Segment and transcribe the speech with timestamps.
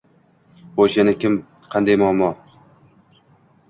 [0.77, 2.35] Xo`sh, yana kimda qanday muammo